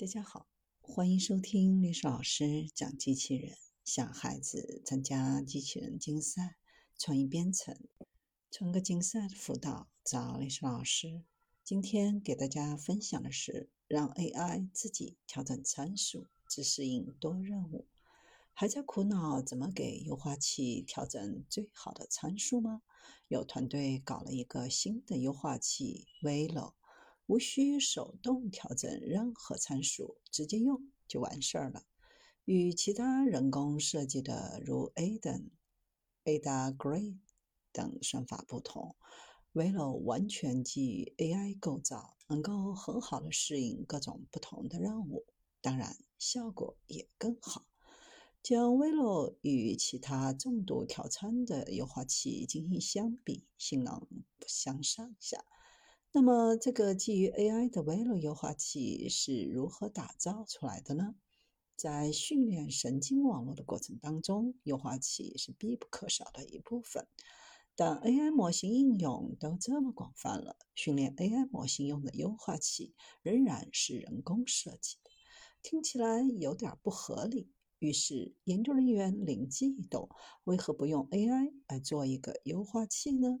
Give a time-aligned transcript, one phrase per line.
[0.00, 0.46] 大家好，
[0.80, 6.56] 欢迎收听历史老师讲机器人，想孩子参加机器人竞赛、
[6.96, 7.78] 创意编程、
[8.50, 11.22] 创客竞赛的辅导，找历史老师。
[11.62, 17.86] 今天给大家分享的是，让 AI 自己调整参数，只适应多任务。
[18.54, 22.80] 还在苦恼怎么给优化器调整最好的参数吗？
[23.28, 26.72] 有团队搞了一个新的优化器 Velo。
[27.30, 31.84] 无需手动调整任何参数，直接用就完事儿了。
[32.44, 35.44] 与其他人工设计的如 Ada、
[36.24, 37.18] Ada Grid
[37.70, 38.96] 等算法不同
[39.54, 45.24] ，Velo 完全基于 AI 构造，能够很好的适应各种不同的任务，
[45.60, 47.64] 当然效果也更好。
[48.42, 54.00] 将 Velo 与其他重度调参的优化器进行相比，性能
[54.40, 55.44] 不相上下。
[56.12, 61.14] 那么，这个基于 AI 的 Velo 优化器是如何打造出来的呢？
[61.76, 67.06] 在训练神经网络的过程当中，优化器是必不可少的一部分。
[67.76, 75.10] 但 AI 模型应用都这么广泛了，训练 AI 模型用的优化器仍然是人工设计的，
[75.62, 77.52] 听起来有点不合理。
[77.78, 80.08] 于是，研究人员灵机一动：
[80.42, 83.38] 为何不用 AI 来做一个优化器呢？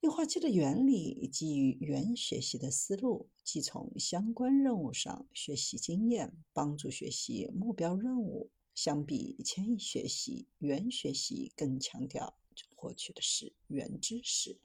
[0.00, 8.50] 优化器的原理基于原学习的思路，即从相关任务上学习经验，帮助学习目标任务。
[8.74, 12.36] 相比迁移学习，原学习更强调
[12.74, 14.60] 获取的是原知识。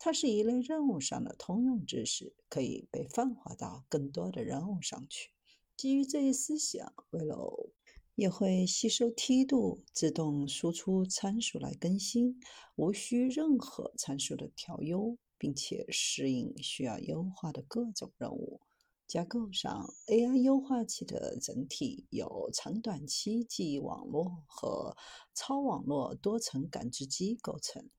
[0.00, 5.30] 它是一类任务上的通用知识，可以被泛化到更多的任务上去。
[5.76, 7.36] 基于这一思想，为了
[8.14, 12.38] 也会吸收梯度，自动输出参数来更新，
[12.76, 18.60] 无需任何参数的调优，并且适应需要优化的各种任务。
[19.06, 24.96] 架构上，AI 优化器的整体由长短期记忆网络和
[25.34, 27.90] 超网络多层感知机构成，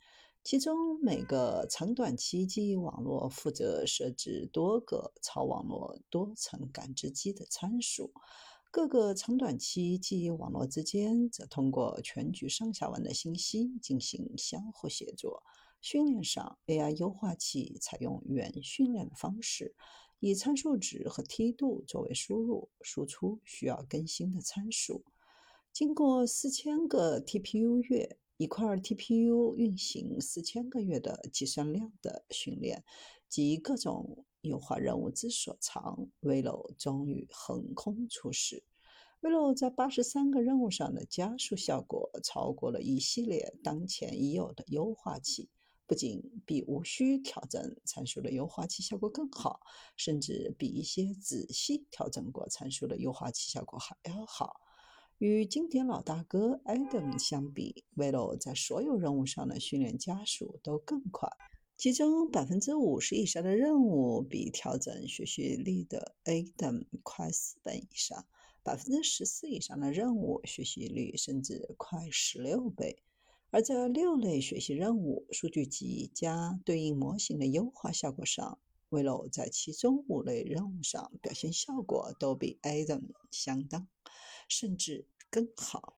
[0.44, 8.12] 其中每个长短期记忆网络负责设置多个超网络多层感知机的参数。
[8.74, 15.44] 各个长短期记忆网络之间则通过全局上下文的信息进行相互协作。
[15.80, 19.76] 训练上，AI 优化器采用元训练的方式，
[20.20, 25.06] 以参数值和梯度作为输入，输出需要更新的参数。
[25.72, 32.84] 经过四千个 TPU 月，一块 TPU 运行四千个月的计算量的训练
[33.30, 34.26] 及各种。
[34.44, 38.64] 优化任务之所长，Velo 终于横空出世。
[39.22, 45.50] Velo 在八十三个任务上的加速效果超过了一系列当前已有的优化器，
[45.88, 49.62] 不仅比无需调整参数的优化器效果更好，
[49.96, 54.60] 甚至比一些仔细调整过参数的优化器效果还要好。
[55.20, 61.30] 与经典老大哥 Adam 相比，Velo 在所有任务上的训练加速都更快。
[61.76, 68.26] 其中百分之五十以上的任务比调整学习力的 Adam 快四倍以上，
[68.64, 73.04] 百分之十四以上的任务学习率甚至快十六倍。
[73.50, 78.58] 而在六类学习任务、数据集加对应模型的优化效果上
[78.90, 83.88] ，Velo 在其中五类任务上表现效果都比 Adam 相当，
[84.48, 85.92] 甚至更好。